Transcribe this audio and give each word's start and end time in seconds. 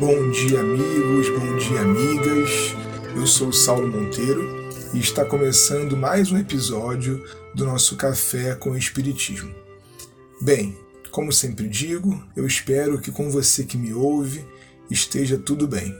Bom 0.00 0.30
dia, 0.30 0.60
amigos, 0.60 1.28
bom 1.28 1.58
dia, 1.58 1.82
amigas. 1.82 2.74
Eu 3.14 3.26
sou 3.26 3.52
Saulo 3.52 3.86
Monteiro 3.86 4.72
e 4.94 4.98
está 4.98 5.26
começando 5.26 5.94
mais 5.94 6.32
um 6.32 6.38
episódio 6.38 7.22
do 7.54 7.66
nosso 7.66 7.96
Café 7.96 8.54
com 8.54 8.70
o 8.70 8.78
Espiritismo. 8.78 9.54
Bem, 10.40 10.74
como 11.10 11.30
sempre 11.30 11.68
digo, 11.68 12.26
eu 12.34 12.46
espero 12.46 12.98
que 12.98 13.12
com 13.12 13.30
você 13.30 13.62
que 13.62 13.76
me 13.76 13.92
ouve 13.92 14.42
esteja 14.90 15.36
tudo 15.36 15.68
bem. 15.68 15.94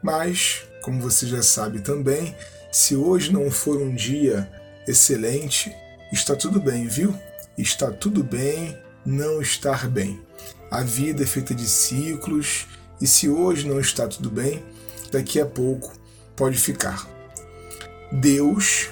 Mas, 0.00 0.62
como 0.80 1.00
você 1.00 1.26
já 1.26 1.42
sabe 1.42 1.80
também, 1.80 2.36
se 2.70 2.94
hoje 2.94 3.32
não 3.32 3.50
for 3.50 3.76
um 3.76 3.92
dia 3.92 4.48
excelente, 4.86 5.74
está 6.12 6.36
tudo 6.36 6.60
bem, 6.60 6.86
viu? 6.86 7.12
Está 7.58 7.90
tudo 7.90 8.22
bem 8.22 8.78
não 9.04 9.42
estar 9.42 9.88
bem. 9.88 10.20
A 10.70 10.82
vida 10.82 11.24
é 11.24 11.26
feita 11.26 11.52
de 11.52 11.68
ciclos 11.68 12.68
e 13.02 13.06
se 13.08 13.28
hoje 13.28 13.66
não 13.68 13.80
está 13.80 14.06
tudo 14.06 14.30
bem, 14.30 14.62
daqui 15.10 15.40
a 15.40 15.44
pouco 15.44 15.92
pode 16.36 16.56
ficar. 16.56 17.04
Deus, 18.12 18.88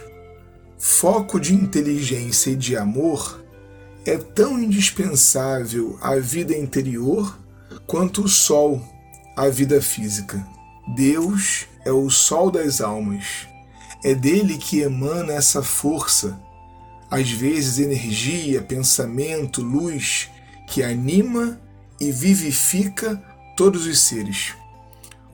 foco 0.76 1.38
de 1.38 1.54
inteligência 1.54 2.50
e 2.50 2.56
de 2.56 2.76
amor, 2.76 3.40
é 4.04 4.18
tão 4.18 4.58
indispensável 4.58 5.96
à 6.02 6.16
vida 6.16 6.56
interior 6.56 7.38
quanto 7.86 8.24
o 8.24 8.28
sol 8.28 8.82
à 9.36 9.48
vida 9.48 9.80
física. 9.80 10.44
Deus 10.96 11.66
é 11.84 11.92
o 11.92 12.10
sol 12.10 12.50
das 12.50 12.80
almas. 12.80 13.46
É 14.02 14.12
dele 14.12 14.58
que 14.58 14.80
emana 14.80 15.34
essa 15.34 15.62
força, 15.62 16.36
às 17.08 17.30
vezes 17.30 17.78
energia, 17.78 18.60
pensamento, 18.60 19.62
luz, 19.62 20.28
que 20.66 20.82
anima 20.82 21.60
e 22.00 22.10
vivifica 22.10 23.29
todos 23.60 23.84
os 23.84 24.00
seres. 24.00 24.54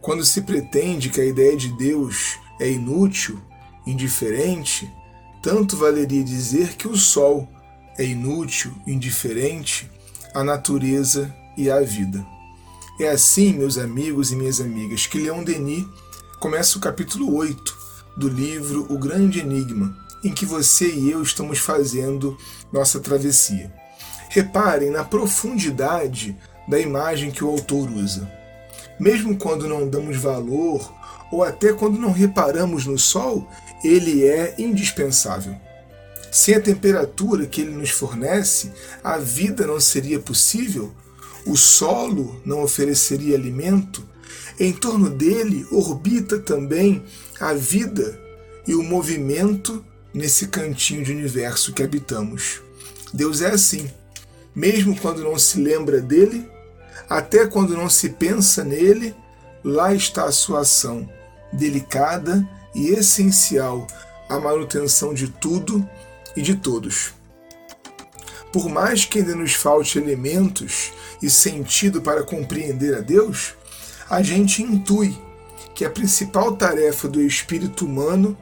Quando 0.01 0.25
se 0.25 0.43
pretende 0.43 1.11
que 1.11 1.21
a 1.21 1.25
ideia 1.25 1.57
de 1.57 1.69
Deus 1.69 2.37
é 2.59 2.69
inútil, 2.69 3.41
indiferente, 3.87 4.93
tanto 5.41 5.77
valeria 5.77 6.25
dizer 6.25 6.75
que 6.75 6.89
o 6.89 6.97
Sol 6.97 7.49
é 7.97 8.05
inútil, 8.05 8.75
indiferente 8.85 9.89
à 10.35 10.43
natureza 10.43 11.33
e 11.57 11.71
à 11.71 11.81
vida. 11.83 12.27
É 12.99 13.11
assim, 13.11 13.53
meus 13.53 13.79
amigos 13.79 14.33
e 14.33 14.35
minhas 14.35 14.61
amigas, 14.61 15.07
que 15.07 15.21
Leon 15.21 15.45
Denis 15.45 15.87
começa 16.41 16.79
o 16.79 16.81
capítulo 16.81 17.33
8 17.33 17.79
do 18.17 18.29
livro 18.29 18.93
O 18.93 18.99
Grande 18.99 19.39
Enigma, 19.39 19.97
em 20.25 20.33
que 20.33 20.45
você 20.45 20.93
e 20.93 21.13
eu 21.13 21.23
estamos 21.23 21.61
fazendo 21.61 22.37
nossa 22.73 22.99
travessia. 22.99 23.73
Reparem 24.31 24.91
na 24.91 25.05
profundidade 25.05 26.37
da 26.67 26.79
imagem 26.79 27.31
que 27.31 27.45
o 27.45 27.49
autor 27.49 27.91
usa. 27.91 28.31
Mesmo 28.99 29.37
quando 29.37 29.69
não 29.69 29.89
damos 29.89 30.17
valor 30.17 30.93
ou 31.31 31.43
até 31.43 31.73
quando 31.73 31.99
não 31.99 32.13
reparamos 32.13 32.87
no 32.87 32.99
sol, 32.99 33.49
ele 33.85 34.25
é 34.25 34.55
indispensável. 34.59 35.55
Sem 36.31 36.55
a 36.55 36.61
temperatura 36.61 37.47
que 37.47 37.61
ele 37.61 37.71
nos 37.71 37.91
fornece, 37.91 38.73
a 39.03 39.17
vida 39.19 39.67
não 39.67 39.81
seria 39.81 40.19
possível, 40.19 40.93
o 41.47 41.57
solo 41.57 42.41
não 42.45 42.63
ofereceria 42.63 43.37
alimento, 43.37 44.07
em 44.59 44.73
torno 44.73 45.09
dele 45.09 45.67
orbita 45.71 46.39
também 46.39 47.05
a 47.39 47.53
vida 47.53 48.19
e 48.67 48.75
o 48.75 48.83
movimento 48.83 49.85
nesse 50.13 50.49
cantinho 50.49 51.05
de 51.05 51.13
universo 51.13 51.73
que 51.73 51.83
habitamos. 51.83 52.61
Deus 53.13 53.43
é 53.43 53.51
assim. 53.51 53.91
Mesmo 54.55 54.99
quando 54.99 55.23
não 55.23 55.39
se 55.39 55.61
lembra 55.61 56.01
dele, 56.01 56.49
até 57.09 57.47
quando 57.47 57.77
não 57.77 57.89
se 57.89 58.11
pensa 58.11 58.65
nele, 58.65 59.15
lá 59.63 59.95
está 59.95 60.25
a 60.25 60.33
sua 60.33 60.61
ação, 60.61 61.09
delicada 61.53 62.47
e 62.75 62.89
essencial 62.89 63.87
à 64.29 64.39
manutenção 64.39 65.15
de 65.15 65.29
tudo 65.29 65.89
e 66.37 66.43
de 66.43 66.57
todos. 66.57 67.15
Por 68.53 68.69
mais 68.69 69.05
que 69.05 69.19
ainda 69.19 69.35
nos 69.35 69.55
falte 69.55 69.99
elementos 69.99 70.93
e 71.23 71.29
sentido 71.29 72.01
para 72.01 72.23
compreender 72.23 72.97
a 72.97 73.01
Deus, 73.01 73.55
a 74.09 74.23
gente 74.23 74.63
intui 74.63 75.17
que 75.75 75.85
a 75.85 75.91
principal 75.91 76.57
tarefa 76.57 77.09
do 77.09 77.21
espírito 77.21 77.85
humano 77.85 78.37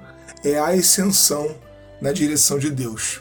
é 0.44 0.58
a 0.58 0.68
ascensão 0.68 1.56
na 2.00 2.12
direção 2.12 2.58
de 2.58 2.70
Deus. 2.70 3.20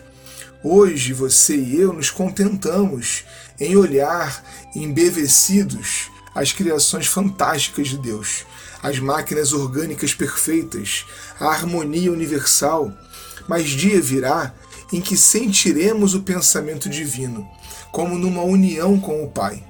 Hoje 0.63 1.13
você 1.13 1.55
e 1.55 1.79
eu 1.79 1.91
nos 1.91 2.09
contentamos 2.09 3.25
em 3.59 3.75
olhar 3.75 4.43
embevecidos 4.75 6.11
as 6.33 6.51
criações 6.51 7.07
fantásticas 7.07 7.87
de 7.87 7.97
Deus, 7.97 8.45
as 8.81 8.99
máquinas 8.99 9.53
orgânicas 9.53 10.13
perfeitas, 10.13 11.05
a 11.39 11.47
harmonia 11.47 12.11
universal. 12.11 12.91
Mas 13.47 13.69
dia 13.69 14.01
virá 14.01 14.53
em 14.91 15.01
que 15.01 15.17
sentiremos 15.17 16.13
o 16.13 16.21
pensamento 16.21 16.89
divino, 16.89 17.47
como 17.91 18.17
numa 18.17 18.43
união 18.43 18.99
com 18.99 19.23
o 19.23 19.29
Pai. 19.29 19.63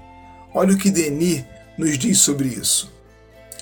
Olha 0.54 0.74
o 0.74 0.78
que 0.78 0.92
Denis 0.92 1.44
nos 1.78 1.98
diz 1.98 2.20
sobre 2.20 2.48
isso. 2.48 2.92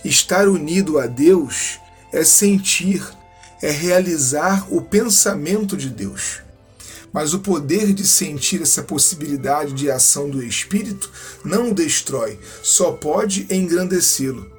Estar 0.03 0.47
unido 0.47 0.99
a 0.99 1.07
Deus 1.07 1.79
é 2.11 2.23
sentir, 2.23 3.03
é 3.61 3.71
realizar 3.71 4.67
o 4.73 4.81
pensamento 4.81 5.77
de 5.77 5.89
Deus. 5.89 6.41
Mas 7.13 7.33
o 7.33 7.39
poder 7.39 7.93
de 7.93 8.07
sentir 8.07 8.61
essa 8.61 8.83
possibilidade 8.83 9.73
de 9.73 9.91
ação 9.91 10.29
do 10.29 10.41
espírito 10.41 11.11
não 11.43 11.71
o 11.71 11.73
destrói, 11.73 12.39
só 12.63 12.91
pode 12.91 13.47
engrandecê-lo. 13.49 14.49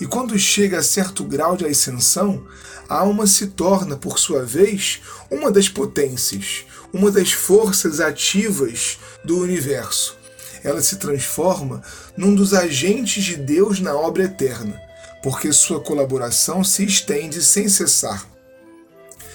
E 0.00 0.06
quando 0.06 0.38
chega 0.38 0.78
a 0.78 0.82
certo 0.82 1.22
grau 1.22 1.56
de 1.56 1.64
ascensão, 1.64 2.44
a 2.88 2.96
alma 2.96 3.26
se 3.26 3.48
torna, 3.48 3.96
por 3.96 4.18
sua 4.18 4.42
vez, 4.44 5.00
uma 5.30 5.50
das 5.50 5.68
potências, 5.68 6.64
uma 6.92 7.10
das 7.10 7.32
forças 7.32 8.00
ativas 8.00 8.98
do 9.24 9.38
universo. 9.38 10.16
Ela 10.62 10.82
se 10.82 10.96
transforma 10.96 11.82
num 12.16 12.34
dos 12.34 12.54
agentes 12.54 13.22
de 13.24 13.36
Deus 13.36 13.80
na 13.80 13.94
obra 13.94 14.24
eterna, 14.24 14.80
porque 15.22 15.52
sua 15.52 15.80
colaboração 15.80 16.64
se 16.64 16.84
estende 16.84 17.42
sem 17.42 17.68
cessar. 17.68 18.33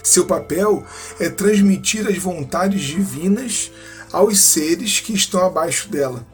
Seu 0.04 0.26
papel 0.26 0.84
é 1.20 1.30
transmitir 1.30 2.08
as 2.08 2.18
vontades 2.18 2.82
divinas 2.82 3.72
aos 4.12 4.40
seres 4.40 5.00
que 5.00 5.14
estão 5.14 5.46
abaixo 5.46 5.90
dela, 5.90 6.26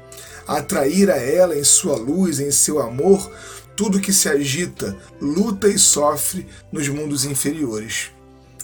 atrair 0.48 1.10
a 1.10 1.18
ela 1.18 1.58
em 1.58 1.64
sua 1.64 1.96
luz, 1.96 2.40
em 2.40 2.52
seu 2.52 2.80
amor, 2.80 3.32
tudo 3.76 4.00
que 4.00 4.14
se 4.14 4.30
agita, 4.30 4.98
luta 5.20 5.68
e 5.68 5.78
sofre 5.78 6.48
nos 6.72 6.88
mundos 6.88 7.26
inferiores. 7.26 8.12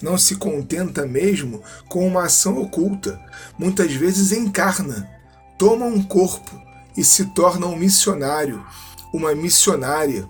Não 0.01 0.17
se 0.17 0.35
contenta 0.35 1.05
mesmo 1.05 1.61
com 1.87 2.07
uma 2.07 2.23
ação 2.23 2.57
oculta, 2.57 3.19
muitas 3.57 3.91
vezes 3.93 4.31
encarna, 4.31 5.09
toma 5.57 5.85
um 5.85 6.01
corpo 6.01 6.59
e 6.97 7.03
se 7.03 7.25
torna 7.33 7.67
um 7.67 7.75
missionário, 7.75 8.65
uma 9.13 9.35
missionária, 9.35 10.27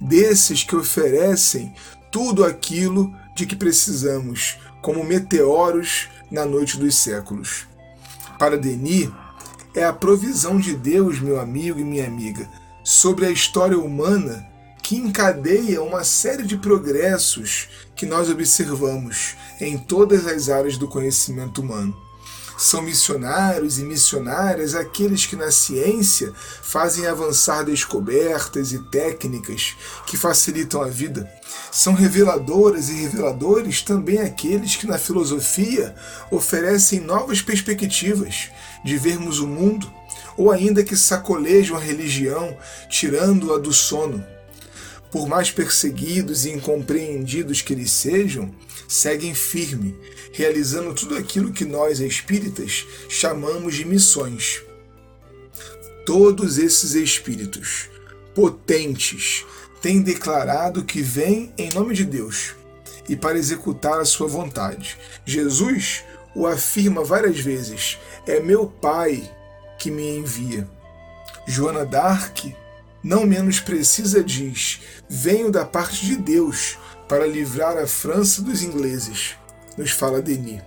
desses 0.00 0.64
que 0.64 0.74
oferecem 0.74 1.74
tudo 2.10 2.44
aquilo 2.44 3.14
de 3.40 3.46
que 3.46 3.56
precisamos, 3.56 4.58
como 4.82 5.02
meteoros 5.02 6.08
na 6.30 6.44
noite 6.44 6.76
dos 6.76 6.94
séculos. 6.94 7.66
Para 8.38 8.58
Denis, 8.58 9.08
é 9.74 9.82
a 9.82 9.94
provisão 9.94 10.58
de 10.58 10.76
Deus, 10.76 11.20
meu 11.20 11.40
amigo 11.40 11.80
e 11.80 11.84
minha 11.84 12.06
amiga, 12.06 12.46
sobre 12.84 13.24
a 13.24 13.30
história 13.30 13.78
humana 13.78 14.46
que 14.82 14.96
encadeia 14.96 15.82
uma 15.82 16.04
série 16.04 16.42
de 16.42 16.58
progressos 16.58 17.68
que 17.96 18.04
nós 18.04 18.28
observamos 18.28 19.36
em 19.58 19.78
todas 19.78 20.26
as 20.26 20.50
áreas 20.50 20.76
do 20.76 20.86
conhecimento 20.86 21.62
humano. 21.62 21.96
São 22.60 22.82
missionários 22.82 23.78
e 23.78 23.84
missionárias 23.84 24.74
aqueles 24.74 25.24
que 25.24 25.34
na 25.34 25.50
ciência 25.50 26.30
fazem 26.36 27.06
avançar 27.06 27.62
descobertas 27.62 28.70
e 28.74 28.78
técnicas 28.78 29.74
que 30.06 30.14
facilitam 30.18 30.82
a 30.82 30.86
vida. 30.86 31.26
São 31.72 31.94
reveladoras 31.94 32.90
e 32.90 33.00
reveladores 33.00 33.80
também 33.80 34.18
aqueles 34.18 34.76
que 34.76 34.86
na 34.86 34.98
filosofia 34.98 35.94
oferecem 36.30 37.00
novas 37.00 37.40
perspectivas 37.40 38.50
de 38.84 38.98
vermos 38.98 39.38
o 39.38 39.46
mundo, 39.46 39.90
ou 40.36 40.50
ainda 40.50 40.84
que 40.84 40.98
sacolejam 40.98 41.78
a 41.78 41.80
religião, 41.80 42.54
tirando-a 42.90 43.56
do 43.58 43.72
sono. 43.72 44.22
Por 45.10 45.26
mais 45.28 45.50
perseguidos 45.50 46.44
e 46.44 46.50
incompreendidos 46.50 47.62
que 47.62 47.72
eles 47.72 47.90
sejam, 47.90 48.54
seguem 48.86 49.34
firme, 49.34 49.96
realizando 50.32 50.94
tudo 50.94 51.16
aquilo 51.16 51.52
que 51.52 51.64
nós 51.64 52.00
espíritas 52.00 52.86
chamamos 53.08 53.74
de 53.74 53.84
missões. 53.84 54.62
Todos 56.06 56.58
esses 56.58 56.94
espíritos 56.94 57.88
potentes 58.34 59.44
têm 59.82 60.00
declarado 60.00 60.84
que 60.84 61.02
vêm 61.02 61.52
em 61.58 61.70
nome 61.74 61.94
de 61.94 62.04
Deus 62.04 62.54
e 63.08 63.16
para 63.16 63.38
executar 63.38 64.00
a 64.00 64.04
sua 64.04 64.28
vontade. 64.28 64.96
Jesus 65.24 66.04
o 66.34 66.46
afirma 66.46 67.04
várias 67.04 67.40
vezes: 67.40 67.98
é 68.26 68.40
meu 68.40 68.66
Pai 68.66 69.28
que 69.78 69.90
me 69.90 70.16
envia. 70.16 70.68
Joana 71.46 71.84
d'Arc 71.84 72.54
não 73.02 73.26
menos 73.26 73.60
precisa, 73.60 74.22
diz: 74.22 74.80
Venho 75.08 75.50
da 75.50 75.64
parte 75.64 76.04
de 76.04 76.16
Deus 76.16 76.78
para 77.08 77.26
livrar 77.26 77.76
a 77.76 77.86
França 77.86 78.42
dos 78.42 78.62
ingleses, 78.62 79.34
nos 79.76 79.90
fala 79.90 80.22
Denis. 80.22 80.62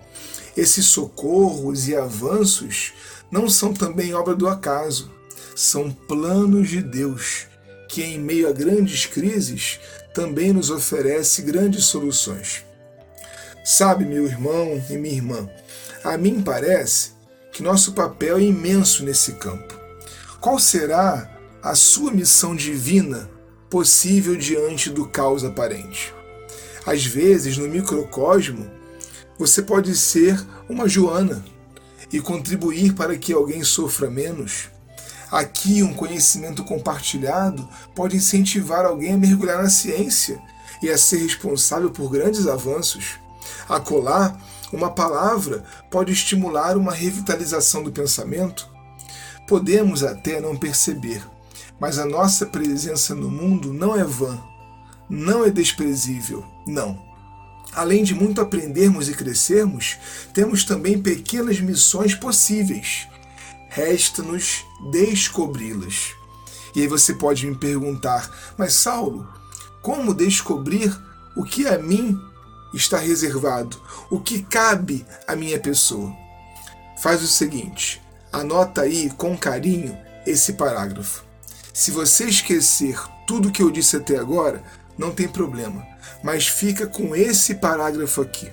Esses 0.55 0.85
socorros 0.85 1.87
e 1.87 1.95
avanços 1.95 2.93
não 3.31 3.49
são 3.49 3.73
também 3.73 4.13
obra 4.13 4.35
do 4.35 4.47
acaso, 4.47 5.11
são 5.55 5.91
planos 5.91 6.69
de 6.69 6.81
Deus, 6.81 7.47
que 7.89 8.03
em 8.03 8.19
meio 8.19 8.47
a 8.47 8.51
grandes 8.51 9.05
crises 9.05 9.79
também 10.13 10.53
nos 10.53 10.69
oferece 10.69 11.41
grandes 11.41 11.85
soluções. 11.85 12.63
Sabe, 13.65 14.05
meu 14.05 14.25
irmão 14.25 14.83
e 14.89 14.97
minha 14.97 15.15
irmã, 15.15 15.49
a 16.03 16.17
mim 16.17 16.41
parece 16.43 17.11
que 17.51 17.63
nosso 17.63 17.93
papel 17.93 18.37
é 18.37 18.41
imenso 18.41 19.03
nesse 19.03 19.33
campo. 19.33 19.73
Qual 20.39 20.59
será 20.59 21.32
a 21.63 21.75
sua 21.75 22.11
missão 22.11 22.53
divina 22.53 23.29
possível 23.69 24.35
diante 24.35 24.89
do 24.89 25.07
caos 25.07 25.45
aparente? 25.45 26.13
Às 26.85 27.05
vezes, 27.05 27.57
no 27.57 27.69
microcosmo, 27.69 28.69
você 29.39 29.61
pode 29.61 29.95
ser 29.95 30.37
uma 30.67 30.89
Joana 30.89 31.43
e 32.11 32.19
contribuir 32.19 32.93
para 32.93 33.17
que 33.17 33.31
alguém 33.31 33.63
sofra 33.63 34.09
menos. 34.09 34.69
Aqui, 35.31 35.81
um 35.81 35.93
conhecimento 35.93 36.65
compartilhado 36.65 37.67
pode 37.95 38.17
incentivar 38.17 38.85
alguém 38.85 39.13
a 39.13 39.17
mergulhar 39.17 39.63
na 39.63 39.69
ciência 39.69 40.39
e 40.81 40.89
a 40.89 40.97
ser 40.97 41.19
responsável 41.19 41.89
por 41.89 42.11
grandes 42.11 42.45
avanços. 42.45 43.17
Acolá, 43.69 44.37
uma 44.73 44.91
palavra 44.91 45.63
pode 45.89 46.11
estimular 46.11 46.75
uma 46.75 46.91
revitalização 46.91 47.81
do 47.81 47.91
pensamento. 47.91 48.67
Podemos 49.47 50.03
até 50.03 50.41
não 50.41 50.57
perceber, 50.57 51.23
mas 51.79 51.99
a 51.99 52.05
nossa 52.05 52.45
presença 52.45 53.13
no 53.13 53.29
mundo 53.29 53.73
não 53.73 53.95
é 53.95 54.03
vã, 54.03 54.41
não 55.09 55.45
é 55.45 55.49
desprezível, 55.49 56.45
não. 56.67 57.01
Além 57.73 58.03
de 58.03 58.13
muito 58.13 58.39
aprendermos 58.39 59.09
e 59.09 59.13
crescermos, 59.13 59.97
temos 60.33 60.63
também 60.63 61.01
pequenas 61.01 61.59
missões 61.59 62.13
possíveis. 62.13 63.07
Resta-nos 63.69 64.63
descobri-las. 64.91 66.11
E 66.75 66.81
aí 66.81 66.87
você 66.87 67.13
pode 67.13 67.45
me 67.47 67.55
perguntar, 67.55 68.29
mas 68.57 68.73
Saulo, 68.73 69.27
como 69.81 70.13
descobrir 70.13 70.95
o 71.35 71.43
que 71.43 71.67
a 71.67 71.79
mim 71.79 72.19
está 72.73 72.97
reservado, 72.97 73.77
o 74.09 74.19
que 74.19 74.43
cabe 74.43 75.05
à 75.27 75.35
minha 75.35 75.59
pessoa? 75.59 76.15
Faz 77.01 77.21
o 77.23 77.27
seguinte, 77.27 78.01
anota 78.31 78.81
aí 78.81 79.09
com 79.11 79.37
carinho 79.37 79.97
esse 80.25 80.53
parágrafo. 80.53 81.23
Se 81.73 81.91
você 81.91 82.25
esquecer 82.25 82.97
tudo 83.25 83.51
que 83.51 83.63
eu 83.63 83.71
disse 83.71 83.97
até 83.97 84.17
agora, 84.17 84.63
não 84.97 85.11
tem 85.11 85.27
problema 85.27 85.93
mas 86.23 86.47
fica 86.47 86.87
com 86.87 87.13
esse 87.13 87.55
parágrafo 87.55 88.21
aqui. 88.21 88.49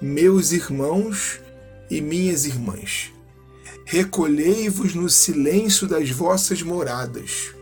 Meus 0.00 0.52
irmãos 0.52 1.40
e 1.90 2.00
minhas 2.00 2.46
irmãs, 2.46 3.12
recolhei-vos 3.84 4.94
no 4.94 5.10
silêncio 5.10 5.88
das 5.88 6.08
vossas 6.10 6.62
moradas. 6.62 7.52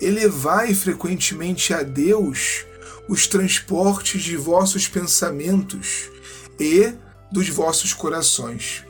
Elevai 0.00 0.74
frequentemente 0.74 1.72
a 1.72 1.82
Deus 1.82 2.66
os 3.08 3.26
transportes 3.26 4.22
de 4.22 4.36
vossos 4.36 4.86
pensamentos 4.86 6.10
e 6.60 6.92
dos 7.32 7.48
vossos 7.48 7.94
corações, 7.94 8.84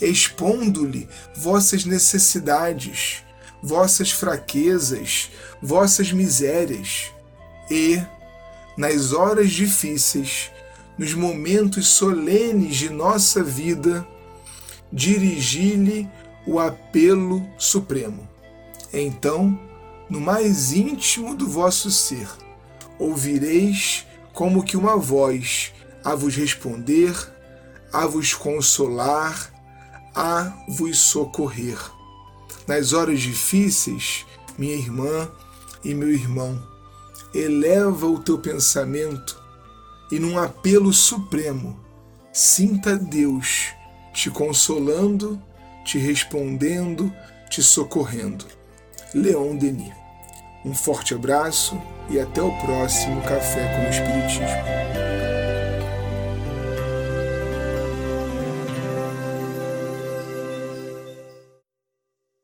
expondo-lhe 0.00 1.08
vossas 1.36 1.84
necessidades, 1.84 3.24
vossas 3.62 4.10
fraquezas, 4.10 5.30
vossas 5.62 6.12
misérias, 6.12 7.12
e 7.70 8.00
nas 8.76 9.12
horas 9.12 9.50
difíceis, 9.50 10.50
nos 10.96 11.14
momentos 11.14 11.88
solenes 11.88 12.76
de 12.76 12.90
nossa 12.90 13.42
vida, 13.42 14.06
dirigi-lhe 14.92 16.08
o 16.46 16.58
apelo 16.58 17.46
supremo. 17.56 18.28
Então, 18.92 19.58
no 20.08 20.20
mais 20.20 20.72
íntimo 20.72 21.34
do 21.34 21.46
vosso 21.46 21.90
ser, 21.90 22.28
ouvireis 22.98 24.04
como 24.32 24.64
que 24.64 24.76
uma 24.76 24.96
voz 24.96 25.72
a 26.04 26.14
vos 26.14 26.34
responder, 26.34 27.14
a 27.92 28.06
vos 28.06 28.34
consolar, 28.34 29.52
a 30.14 30.64
vos 30.68 30.98
socorrer. 30.98 31.78
Nas 32.70 32.92
horas 32.92 33.18
difíceis, 33.18 34.24
minha 34.56 34.76
irmã 34.76 35.28
e 35.82 35.92
meu 35.92 36.08
irmão, 36.08 36.56
eleva 37.34 38.06
o 38.06 38.20
teu 38.20 38.38
pensamento 38.38 39.42
e, 40.12 40.20
num 40.20 40.38
apelo 40.38 40.92
supremo, 40.92 41.80
sinta 42.32 42.96
Deus 42.96 43.72
te 44.14 44.30
consolando, 44.30 45.42
te 45.84 45.98
respondendo, 45.98 47.12
te 47.50 47.60
socorrendo. 47.60 48.44
Leon 49.12 49.56
Denis. 49.56 49.92
Um 50.64 50.72
forte 50.72 51.12
abraço 51.12 51.76
e 52.08 52.20
até 52.20 52.40
o 52.40 52.56
próximo 52.60 53.20
Café 53.22 53.66
com 53.74 53.84
o 53.84 53.90
Espiritismo. 53.90 55.09